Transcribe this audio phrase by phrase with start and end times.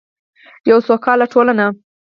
[0.69, 1.65] یوه سوکاله ټولنه.